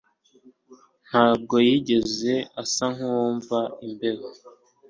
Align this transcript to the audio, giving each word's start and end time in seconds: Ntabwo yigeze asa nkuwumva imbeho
Ntabwo 1.09 1.55
yigeze 1.67 2.33
asa 2.61 2.85
nkuwumva 2.93 3.57
imbeho 3.85 4.27